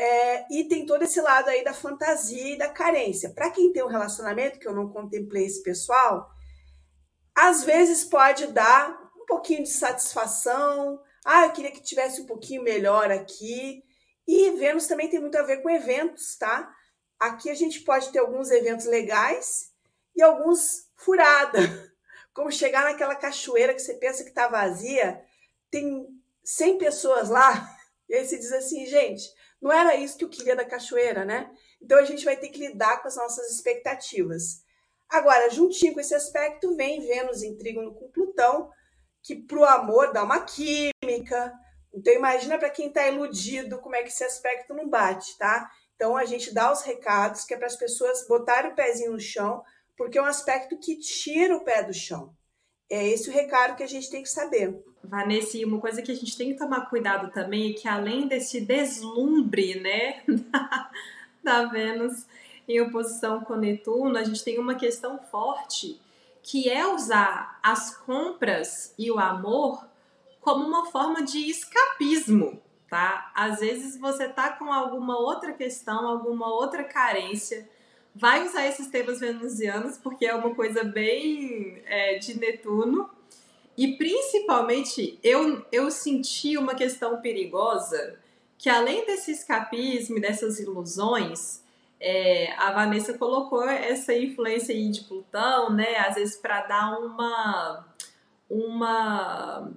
É, 0.00 0.46
e 0.54 0.68
tem 0.68 0.86
todo 0.86 1.02
esse 1.02 1.20
lado 1.20 1.48
aí 1.48 1.64
da 1.64 1.74
fantasia 1.74 2.54
e 2.54 2.58
da 2.58 2.68
carência. 2.68 3.30
Para 3.34 3.50
quem 3.50 3.72
tem 3.72 3.82
um 3.82 3.88
relacionamento, 3.88 4.58
que 4.58 4.68
eu 4.68 4.74
não 4.74 4.88
contemplei 4.88 5.44
esse 5.44 5.60
pessoal, 5.62 6.30
às 7.34 7.64
vezes 7.64 8.04
pode 8.04 8.46
dar 8.48 8.96
um 9.16 9.26
pouquinho 9.26 9.64
de 9.64 9.70
satisfação. 9.70 11.00
Ah, 11.24 11.46
eu 11.46 11.52
queria 11.52 11.72
que 11.72 11.82
tivesse 11.82 12.20
um 12.20 12.26
pouquinho 12.26 12.62
melhor 12.62 13.10
aqui. 13.10 13.82
E 14.28 14.50
Vênus 14.50 14.86
também 14.86 15.08
tem 15.08 15.18
muito 15.18 15.38
a 15.38 15.42
ver 15.42 15.62
com 15.62 15.70
eventos, 15.70 16.36
tá? 16.36 16.70
Aqui 17.18 17.48
a 17.48 17.54
gente 17.54 17.80
pode 17.80 18.12
ter 18.12 18.18
alguns 18.18 18.50
eventos 18.50 18.84
legais 18.84 19.72
e 20.14 20.22
alguns 20.22 20.86
furada, 20.94 21.58
como 22.34 22.52
chegar 22.52 22.84
naquela 22.84 23.16
cachoeira 23.16 23.72
que 23.72 23.80
você 23.80 23.94
pensa 23.94 24.22
que 24.22 24.28
está 24.28 24.46
vazia, 24.46 25.24
tem 25.70 26.06
100 26.44 26.76
pessoas 26.76 27.30
lá, 27.30 27.74
e 28.06 28.14
aí 28.14 28.26
você 28.26 28.36
diz 28.36 28.52
assim, 28.52 28.84
gente, 28.84 29.32
não 29.62 29.72
era 29.72 29.96
isso 29.96 30.18
que 30.18 30.24
eu 30.24 30.28
queria 30.28 30.54
da 30.54 30.64
cachoeira, 30.64 31.24
né? 31.24 31.50
Então 31.80 31.98
a 31.98 32.04
gente 32.04 32.22
vai 32.22 32.36
ter 32.36 32.50
que 32.50 32.60
lidar 32.60 33.00
com 33.00 33.08
as 33.08 33.16
nossas 33.16 33.50
expectativas. 33.50 34.62
Agora, 35.08 35.48
juntinho 35.48 35.94
com 35.94 36.00
esse 36.00 36.14
aspecto, 36.14 36.76
vem 36.76 37.00
Vênus 37.00 37.42
em 37.42 37.56
trígono 37.56 37.94
com 37.94 38.10
Plutão, 38.10 38.70
que 39.22 39.34
para 39.34 39.58
o 39.58 39.64
amor 39.64 40.12
dá 40.12 40.22
uma 40.22 40.40
química. 40.40 41.54
Então 41.92 42.12
imagina 42.12 42.58
para 42.58 42.70
quem 42.70 42.88
está 42.88 43.08
iludido 43.08 43.78
como 43.78 43.96
é 43.96 44.02
que 44.02 44.08
esse 44.08 44.24
aspecto 44.24 44.74
não 44.74 44.88
bate, 44.88 45.36
tá? 45.38 45.70
Então 45.96 46.16
a 46.16 46.24
gente 46.24 46.54
dá 46.54 46.70
os 46.70 46.82
recados 46.82 47.44
que 47.44 47.54
é 47.54 47.56
para 47.56 47.66
as 47.66 47.76
pessoas 47.76 48.26
botarem 48.28 48.70
o 48.70 48.74
pezinho 48.74 49.12
no 49.12 49.20
chão, 49.20 49.62
porque 49.96 50.18
é 50.18 50.22
um 50.22 50.26
aspecto 50.26 50.78
que 50.78 50.96
tira 50.96 51.56
o 51.56 51.64
pé 51.64 51.82
do 51.82 51.92
chão. 51.92 52.32
É 52.90 53.06
esse 53.06 53.28
o 53.28 53.32
recado 53.32 53.76
que 53.76 53.82
a 53.82 53.88
gente 53.88 54.08
tem 54.08 54.22
que 54.22 54.30
saber. 54.30 54.82
Vanessa, 55.02 55.58
uma 55.58 55.80
coisa 55.80 56.02
que 56.02 56.12
a 56.12 56.14
gente 56.14 56.36
tem 56.36 56.52
que 56.52 56.58
tomar 56.58 56.88
cuidado 56.88 57.30
também 57.32 57.70
é 57.70 57.74
que 57.74 57.88
além 57.88 58.28
desse 58.28 58.60
deslumbre, 58.60 59.80
né, 59.80 60.22
da 61.42 61.64
Vênus 61.66 62.26
em 62.68 62.80
oposição 62.80 63.40
com 63.40 63.56
Netuno, 63.56 64.18
a 64.18 64.24
gente 64.24 64.44
tem 64.44 64.58
uma 64.58 64.74
questão 64.74 65.18
forte 65.18 66.00
que 66.42 66.68
é 66.68 66.86
usar 66.86 67.58
as 67.62 67.96
compras 67.96 68.94
e 68.98 69.10
o 69.10 69.18
amor 69.18 69.87
como 70.48 70.66
uma 70.66 70.86
forma 70.86 71.22
de 71.22 71.50
escapismo, 71.50 72.58
tá? 72.88 73.30
Às 73.34 73.60
vezes 73.60 73.98
você 74.00 74.26
tá 74.26 74.50
com 74.50 74.72
alguma 74.72 75.18
outra 75.18 75.52
questão, 75.52 76.08
alguma 76.08 76.48
outra 76.48 76.84
carência, 76.84 77.68
vai 78.14 78.46
usar 78.46 78.66
esses 78.66 78.86
temas 78.86 79.20
venusianos, 79.20 79.98
porque 79.98 80.24
é 80.24 80.34
uma 80.34 80.54
coisa 80.54 80.82
bem 80.82 81.82
é, 81.84 82.16
de 82.16 82.40
Netuno. 82.40 83.10
E 83.76 83.98
principalmente 83.98 85.18
eu, 85.22 85.66
eu 85.70 85.90
senti 85.90 86.56
uma 86.56 86.74
questão 86.74 87.20
perigosa 87.20 88.18
que 88.56 88.70
além 88.70 89.04
desse 89.04 89.30
escapismo 89.30 90.18
dessas 90.18 90.58
ilusões, 90.58 91.62
é, 92.00 92.54
a 92.54 92.72
Vanessa 92.72 93.18
colocou 93.18 93.68
essa 93.68 94.14
influência 94.14 94.74
aí 94.74 94.88
de 94.88 95.02
Plutão, 95.02 95.70
né? 95.74 95.98
Às 95.98 96.14
vezes 96.14 96.36
para 96.38 96.62
dar 96.62 96.98
uma 96.98 97.86
uma 98.48 99.70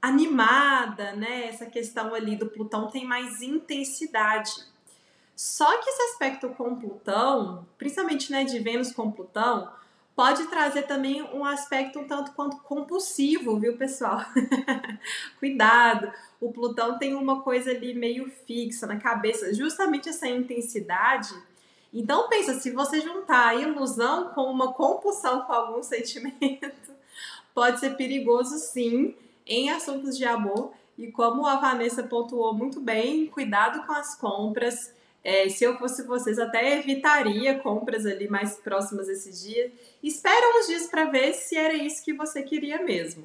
animada, 0.00 1.12
né? 1.12 1.46
Essa 1.46 1.66
questão 1.66 2.14
ali 2.14 2.36
do 2.36 2.46
Plutão 2.46 2.88
tem 2.88 3.04
mais 3.04 3.42
intensidade. 3.42 4.52
Só 5.34 5.76
que 5.78 5.88
esse 5.88 6.02
aspecto 6.02 6.48
com 6.50 6.76
Plutão, 6.76 7.66
principalmente 7.76 8.30
né, 8.32 8.44
de 8.44 8.58
Vênus 8.58 8.92
com 8.92 9.10
Plutão, 9.10 9.70
pode 10.16 10.46
trazer 10.46 10.82
também 10.82 11.22
um 11.22 11.44
aspecto 11.44 12.00
um 12.00 12.08
tanto 12.08 12.32
quanto 12.32 12.56
compulsivo, 12.58 13.58
viu, 13.58 13.76
pessoal? 13.76 14.20
Cuidado! 15.38 16.12
O 16.40 16.52
Plutão 16.52 16.98
tem 16.98 17.14
uma 17.14 17.40
coisa 17.42 17.70
ali 17.70 17.94
meio 17.94 18.28
fixa 18.46 18.86
na 18.86 18.96
cabeça, 18.96 19.54
justamente 19.54 20.08
essa 20.08 20.26
intensidade. 20.26 21.32
Então 21.94 22.28
pensa, 22.28 22.54
se 22.54 22.70
você 22.70 23.00
juntar 23.00 23.48
a 23.48 23.54
ilusão 23.54 24.30
com 24.30 24.42
uma 24.42 24.72
compulsão 24.72 25.42
com 25.42 25.52
algum 25.52 25.82
sentimento, 25.84 26.70
pode 27.54 27.78
ser 27.78 27.96
perigoso 27.96 28.58
sim 28.58 29.14
em 29.48 29.70
assuntos 29.70 30.16
de 30.16 30.24
amor. 30.24 30.72
E 30.96 31.10
como 31.10 31.46
a 31.46 31.56
Vanessa 31.56 32.02
pontuou 32.02 32.52
muito 32.54 32.80
bem, 32.80 33.26
cuidado 33.26 33.86
com 33.86 33.92
as 33.92 34.14
compras 34.16 34.92
é, 35.28 35.48
se 35.48 35.64
eu 35.64 35.76
fosse 35.76 36.06
vocês, 36.06 36.38
até 36.38 36.78
evitaria 36.78 37.58
compras 37.58 38.06
ali 38.06 38.28
mais 38.28 38.56
próximas 38.56 39.08
esse 39.08 39.46
dia. 39.46 39.70
Espera 40.02 40.58
uns 40.58 40.66
dias 40.68 40.86
para 40.86 41.04
ver 41.04 41.34
se 41.34 41.56
era 41.56 41.74
isso 41.74 42.04
que 42.04 42.14
você 42.14 42.42
queria 42.42 42.82
mesmo. 42.82 43.24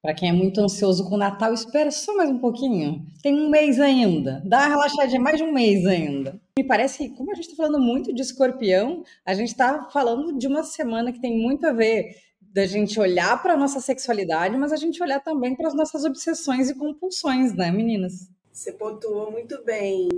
Para 0.00 0.14
quem 0.14 0.30
é 0.30 0.32
muito 0.32 0.60
ansioso 0.60 1.08
com 1.08 1.14
o 1.14 1.18
Natal, 1.18 1.52
espera 1.52 1.90
só 1.90 2.16
mais 2.16 2.28
um 2.28 2.38
pouquinho. 2.38 3.04
Tem 3.22 3.34
um 3.34 3.48
mês 3.48 3.78
ainda. 3.78 4.42
Dá 4.44 4.60
uma 4.60 4.68
relaxadinha, 4.68 5.20
mais 5.20 5.36
de 5.36 5.44
um 5.44 5.52
mês 5.52 5.86
ainda. 5.86 6.40
Me 6.58 6.64
parece 6.64 6.98
que, 6.98 7.16
como 7.16 7.30
a 7.30 7.34
gente 7.34 7.50
está 7.50 7.56
falando 7.56 7.80
muito 7.80 8.12
de 8.12 8.20
escorpião, 8.20 9.04
a 9.24 9.32
gente 9.32 9.48
está 9.48 9.90
falando 9.90 10.36
de 10.36 10.48
uma 10.48 10.64
semana 10.64 11.12
que 11.12 11.20
tem 11.20 11.38
muito 11.38 11.66
a 11.66 11.72
ver 11.72 12.16
da 12.52 12.66
gente 12.66 13.00
olhar 13.00 13.40
para 13.42 13.56
nossa 13.56 13.80
sexualidade, 13.80 14.56
mas 14.56 14.72
a 14.72 14.76
gente 14.76 15.02
olhar 15.02 15.20
também 15.20 15.56
para 15.56 15.68
as 15.68 15.74
nossas 15.74 16.04
obsessões 16.04 16.68
e 16.68 16.74
compulsões, 16.74 17.54
né, 17.54 17.70
meninas? 17.70 18.28
Você 18.52 18.72
pontuou 18.72 19.30
muito 19.30 19.64
bem 19.64 20.08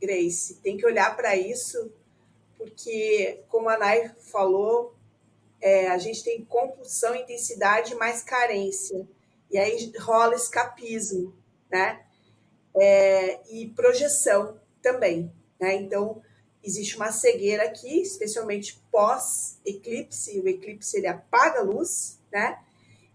Grace. 0.00 0.60
Tem 0.62 0.76
que 0.76 0.86
olhar 0.86 1.16
para 1.16 1.36
isso, 1.36 1.92
porque, 2.56 3.42
como 3.48 3.68
a 3.68 3.76
Nai 3.76 4.08
falou, 4.30 4.94
é, 5.60 5.88
a 5.88 5.98
gente 5.98 6.22
tem 6.22 6.44
compulsão, 6.44 7.14
intensidade 7.14 7.94
mais 7.96 8.22
carência. 8.22 9.06
E 9.50 9.58
aí 9.58 9.92
rola 9.98 10.34
escapismo, 10.34 11.34
né? 11.70 12.04
É, 12.76 13.40
e 13.52 13.66
projeção 13.70 14.60
também, 14.80 15.32
né? 15.60 15.74
Então, 15.74 16.22
existe 16.68 16.96
uma 16.96 17.10
cegueira 17.10 17.64
aqui, 17.64 18.02
especialmente 18.02 18.80
pós-eclipse. 18.92 20.38
O 20.40 20.46
eclipse, 20.46 20.98
ele 20.98 21.06
apaga 21.06 21.60
a 21.60 21.62
luz, 21.62 22.20
né? 22.30 22.58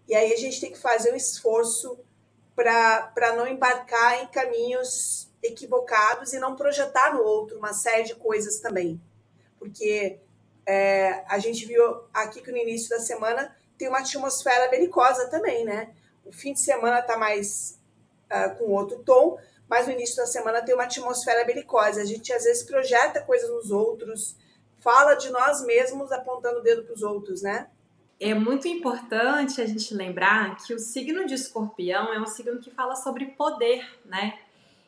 E 0.08 0.14
aí 0.14 0.32
a 0.32 0.36
gente 0.36 0.60
tem 0.60 0.72
que 0.72 0.78
fazer 0.78 1.12
um 1.12 1.16
esforço 1.16 1.98
para 2.54 3.34
não 3.36 3.46
embarcar 3.46 4.22
em 4.22 4.26
caminhos 4.26 5.30
equivocados 5.42 6.32
e 6.32 6.38
não 6.38 6.56
projetar 6.56 7.14
no 7.14 7.22
outro 7.22 7.58
uma 7.58 7.72
série 7.72 8.04
de 8.04 8.14
coisas 8.14 8.58
também. 8.58 9.00
Porque 9.58 10.18
é, 10.66 11.24
a 11.28 11.38
gente 11.38 11.64
viu 11.64 11.82
aqui 12.12 12.42
que 12.42 12.50
no 12.50 12.58
início 12.58 12.88
da 12.90 12.98
semana 12.98 13.56
tem 13.78 13.88
uma 13.88 14.00
atmosfera 14.00 14.68
belicosa 14.68 15.28
também, 15.28 15.64
né? 15.64 15.94
O 16.24 16.32
fim 16.32 16.52
de 16.52 16.60
semana 16.60 17.00
está 17.00 17.16
mais 17.16 17.78
uh, 18.34 18.58
com 18.58 18.72
outro 18.72 18.98
tom, 19.04 19.38
mas 19.68 19.86
no 19.86 19.92
início 19.92 20.16
da 20.16 20.26
semana 20.26 20.62
tem 20.62 20.74
uma 20.74 20.84
atmosfera 20.84 21.44
belicosa. 21.44 22.02
A 22.02 22.04
gente 22.04 22.32
às 22.32 22.44
vezes 22.44 22.62
projeta 22.62 23.20
coisas 23.22 23.48
nos 23.50 23.70
outros, 23.70 24.36
fala 24.80 25.14
de 25.14 25.30
nós 25.30 25.64
mesmos 25.64 26.12
apontando 26.12 26.58
o 26.58 26.62
dedo 26.62 26.84
para 26.84 26.94
os 26.94 27.02
outros, 27.02 27.42
né? 27.42 27.68
É 28.20 28.32
muito 28.34 28.68
importante 28.68 29.60
a 29.60 29.66
gente 29.66 29.92
lembrar 29.94 30.56
que 30.58 30.72
o 30.72 30.78
signo 30.78 31.26
de 31.26 31.34
escorpião 31.34 32.12
é 32.12 32.20
um 32.20 32.26
signo 32.26 32.60
que 32.60 32.70
fala 32.70 32.94
sobre 32.94 33.26
poder, 33.26 33.84
né? 34.04 34.38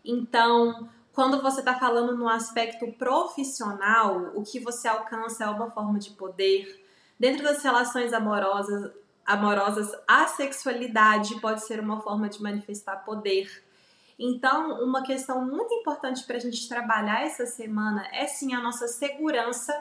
Então, 0.05 0.89
quando 1.13 1.43
você 1.43 1.61
está 1.61 1.75
falando 1.75 2.17
no 2.17 2.29
aspecto 2.29 2.87
profissional, 2.93 4.33
o 4.35 4.43
que 4.43 4.61
você 4.61 4.87
alcança 4.87 5.45
é 5.45 5.49
uma 5.49 5.71
forma 5.71 5.99
de 5.99 6.11
poder. 6.11 6.85
Dentro 7.19 7.43
das 7.43 7.63
relações 7.63 8.13
amorosas, 8.13 8.93
amorosas, 9.27 9.93
a 10.07 10.27
sexualidade 10.27 11.41
pode 11.41 11.65
ser 11.67 11.81
uma 11.81 12.01
forma 12.01 12.29
de 12.29 12.41
manifestar 12.43 13.05
poder. 13.05 13.65
Então, 14.19 14.83
uma 14.83 15.03
questão 15.03 15.45
muito 15.45 15.75
importante 15.75 16.25
para 16.25 16.37
a 16.37 16.41
gente 16.41 16.69
trabalhar 16.69 17.23
essa 17.23 17.45
semana 17.45 18.07
é 18.13 18.27
sim 18.27 18.55
a 18.55 18.61
nossa 18.61 18.89
segurança, 18.89 19.79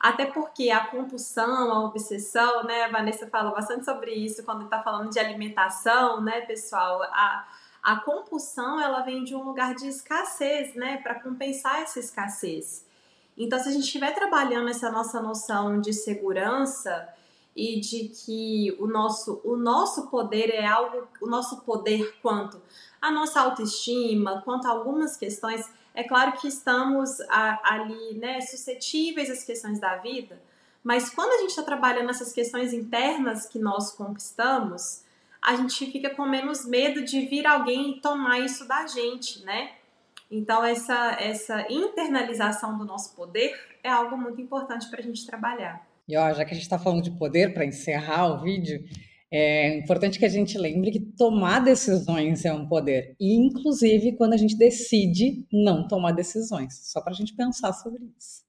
até 0.00 0.26
porque 0.26 0.70
a 0.70 0.86
compulsão, 0.86 1.72
a 1.72 1.84
obsessão, 1.84 2.64
né? 2.64 2.84
A 2.84 2.88
Vanessa 2.88 3.26
fala 3.28 3.50
bastante 3.52 3.84
sobre 3.84 4.12
isso 4.12 4.42
quando 4.44 4.64
está 4.64 4.82
falando 4.82 5.10
de 5.10 5.18
alimentação, 5.18 6.20
né, 6.20 6.40
pessoal? 6.42 7.02
A, 7.04 7.46
a 7.82 7.96
compulsão 7.96 8.80
ela 8.80 9.02
vem 9.02 9.22
de 9.22 9.34
um 9.34 9.44
lugar 9.44 9.74
de 9.74 9.86
escassez, 9.86 10.74
né? 10.74 10.98
Para 10.98 11.20
compensar 11.20 11.82
essa 11.82 12.00
escassez. 12.00 12.84
Então, 13.38 13.58
se 13.58 13.68
a 13.68 13.72
gente 13.72 13.84
estiver 13.84 14.14
trabalhando 14.14 14.68
essa 14.68 14.90
nossa 14.90 15.20
noção 15.20 15.80
de 15.80 15.92
segurança, 15.92 17.08
e 17.56 17.80
de 17.80 18.08
que 18.10 18.76
o 18.78 18.86
nosso, 18.86 19.40
o 19.42 19.56
nosso 19.56 20.08
poder 20.08 20.50
é 20.50 20.66
algo, 20.66 21.08
o 21.22 21.26
nosso 21.26 21.62
poder 21.62 22.14
quanto 22.20 22.60
a 23.00 23.10
nossa 23.10 23.40
autoestima, 23.40 24.42
quanto 24.42 24.66
a 24.66 24.70
algumas 24.70 25.16
questões, 25.16 25.68
é 25.94 26.04
claro 26.04 26.32
que 26.32 26.46
estamos 26.46 27.20
a, 27.22 27.74
ali, 27.74 28.14
né, 28.14 28.40
suscetíveis 28.42 29.30
às 29.30 29.42
questões 29.42 29.80
da 29.80 29.96
vida, 29.96 30.40
mas 30.84 31.08
quando 31.10 31.32
a 31.32 31.38
gente 31.38 31.50
está 31.50 31.62
trabalhando 31.62 32.10
essas 32.10 32.32
questões 32.32 32.72
internas 32.72 33.46
que 33.46 33.58
nós 33.58 33.92
conquistamos, 33.92 35.02
a 35.40 35.56
gente 35.56 35.90
fica 35.90 36.10
com 36.10 36.26
menos 36.26 36.66
medo 36.66 37.04
de 37.04 37.26
vir 37.26 37.46
alguém 37.46 37.92
e 37.92 38.00
tomar 38.00 38.40
isso 38.40 38.66
da 38.66 38.86
gente, 38.86 39.44
né? 39.44 39.72
Então, 40.30 40.64
essa, 40.64 41.16
essa 41.20 41.72
internalização 41.72 42.76
do 42.76 42.84
nosso 42.84 43.14
poder 43.14 43.78
é 43.82 43.88
algo 43.88 44.16
muito 44.16 44.40
importante 44.40 44.88
para 44.90 44.98
a 45.00 45.02
gente 45.02 45.24
trabalhar. 45.24 45.85
E 46.08 46.16
ó, 46.16 46.32
já 46.32 46.44
que 46.44 46.52
a 46.52 46.54
gente 46.54 46.62
está 46.62 46.78
falando 46.78 47.02
de 47.02 47.10
poder, 47.18 47.52
para 47.52 47.64
encerrar 47.64 48.28
o 48.28 48.42
vídeo, 48.42 48.80
é 49.30 49.78
importante 49.78 50.18
que 50.18 50.24
a 50.24 50.28
gente 50.30 50.56
lembre 50.56 50.92
que 50.92 51.00
tomar 51.00 51.60
decisões 51.60 52.44
é 52.44 52.52
um 52.52 52.68
poder. 52.68 53.16
Inclusive, 53.20 54.16
quando 54.16 54.34
a 54.34 54.36
gente 54.36 54.56
decide 54.56 55.44
não 55.52 55.86
tomar 55.88 56.12
decisões. 56.12 56.90
Só 56.92 57.00
para 57.00 57.12
a 57.12 57.16
gente 57.16 57.34
pensar 57.34 57.72
sobre 57.72 58.04
isso. 58.16 58.45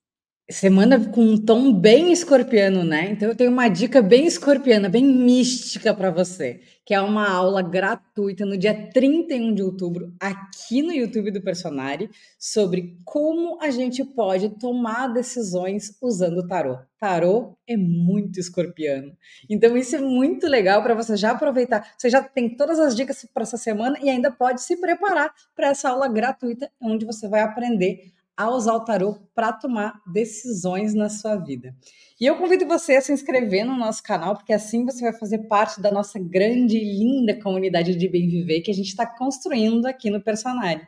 Semana 0.50 1.12
com 1.12 1.22
um 1.22 1.38
tom 1.38 1.74
bem 1.74 2.14
escorpiano, 2.14 2.82
né? 2.82 3.10
Então 3.12 3.28
eu 3.28 3.36
tenho 3.36 3.52
uma 3.52 3.68
dica 3.68 4.02
bem 4.02 4.26
escorpiana, 4.26 4.88
bem 4.88 5.04
mística 5.04 5.94
para 5.94 6.10
você, 6.10 6.62
que 6.86 6.94
é 6.94 7.02
uma 7.02 7.30
aula 7.30 7.62
gratuita 7.62 8.46
no 8.46 8.58
dia 8.58 8.74
31 8.94 9.54
de 9.54 9.62
outubro, 9.62 10.14
aqui 10.18 10.82
no 10.82 10.94
YouTube 10.94 11.32
do 11.32 11.42
Personari, 11.42 12.10
sobre 12.40 12.98
como 13.04 13.62
a 13.62 13.70
gente 13.72 14.06
pode 14.06 14.58
tomar 14.58 15.10
decisões 15.10 15.98
usando 16.02 16.38
o 16.38 16.48
tarô. 16.48 16.80
Tarô 16.98 17.58
é 17.68 17.76
muito 17.76 18.40
escorpiano. 18.40 19.18
Então 19.50 19.76
isso 19.76 19.98
é 19.98 20.00
muito 20.00 20.48
legal 20.48 20.82
para 20.82 20.96
você 20.96 21.18
já 21.18 21.32
aproveitar. 21.32 21.94
Você 21.98 22.10
já 22.10 22.24
tem 22.24 22.56
todas 22.56 22.80
as 22.80 22.96
dicas 22.96 23.28
para 23.34 23.44
essa 23.44 23.58
semana 23.58 24.00
e 24.02 24.10
ainda 24.10 24.32
pode 24.32 24.62
se 24.62 24.78
preparar 24.78 25.30
para 25.54 25.68
essa 25.68 25.90
aula 25.90 26.08
gratuita 26.08 26.72
onde 26.82 27.06
você 27.06 27.28
vai 27.28 27.42
aprender 27.42 28.14
a 28.38 28.52
usar 28.52 28.76
o 28.76 28.86
para 29.34 29.52
tomar 29.52 30.00
decisões 30.06 30.94
na 30.94 31.10
sua 31.10 31.36
vida. 31.36 31.76
E 32.22 32.26
eu 32.26 32.38
convido 32.38 32.68
você 32.68 32.96
a 32.96 33.02
se 33.02 33.12
inscrever 33.12 33.66
no 33.66 33.76
nosso 33.76 34.04
canal, 34.04 34.36
porque 34.36 34.54
assim 34.54 34.86
você 34.86 35.02
vai 35.02 35.14
fazer 35.14 35.40
parte 35.48 35.82
da 35.82 35.92
nossa 35.92 36.20
grande 36.20 36.78
e 36.78 36.84
linda 36.84 37.42
comunidade 37.42 37.96
de 37.96 38.08
bem 38.08 38.30
viver 38.30 38.62
que 38.62 38.70
a 38.70 38.74
gente 38.74 38.90
está 38.90 39.08
construindo 39.08 39.88
aqui 39.88 40.12
no 40.12 40.22
Personário. 40.22 40.88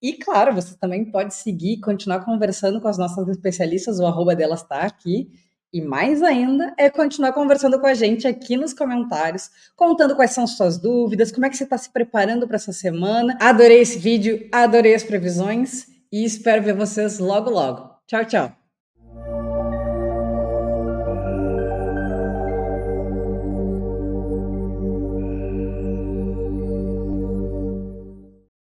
E 0.00 0.14
claro, 0.14 0.54
você 0.54 0.76
também 0.78 1.04
pode 1.04 1.34
seguir 1.34 1.74
e 1.74 1.80
continuar 1.80 2.24
conversando 2.24 2.80
com 2.80 2.88
as 2.88 2.96
nossas 2.96 3.28
especialistas, 3.28 4.00
o 4.00 4.06
arroba 4.06 4.34
delas 4.34 4.62
está 4.62 4.80
aqui. 4.80 5.28
E 5.70 5.82
mais 5.82 6.22
ainda 6.22 6.72
é 6.78 6.88
continuar 6.88 7.34
conversando 7.34 7.78
com 7.78 7.86
a 7.86 7.92
gente 7.92 8.26
aqui 8.26 8.56
nos 8.56 8.72
comentários, 8.72 9.50
contando 9.76 10.16
quais 10.16 10.30
são 10.30 10.46
suas 10.46 10.78
dúvidas, 10.78 11.30
como 11.30 11.44
é 11.44 11.50
que 11.50 11.56
você 11.58 11.64
está 11.64 11.76
se 11.76 11.92
preparando 11.92 12.46
para 12.46 12.56
essa 12.56 12.72
semana. 12.72 13.36
Adorei 13.38 13.80
esse 13.80 13.98
vídeo, 13.98 14.48
adorei 14.50 14.94
as 14.94 15.04
previsões 15.04 15.97
e 16.12 16.24
espero 16.24 16.62
ver 16.62 16.74
vocês 16.74 17.18
logo 17.18 17.50
logo. 17.50 17.94
Tchau, 18.06 18.24
tchau! 18.24 18.57